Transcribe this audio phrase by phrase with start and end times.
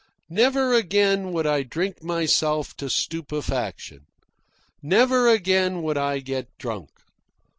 [0.31, 4.07] Never again would I drink myself to stupefaction.
[4.81, 6.89] Never again would I get drunk.